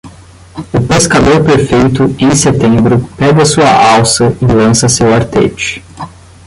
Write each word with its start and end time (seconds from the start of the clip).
O 0.73 0.81
pescador 0.87 1.43
perfeito, 1.45 2.15
em 2.17 2.35
setembro, 2.35 3.07
pega 3.15 3.45
sua 3.45 3.69
alça 3.69 4.35
e 4.41 4.45
lança 4.47 4.89
seu 4.89 5.13
artete. 5.13 5.83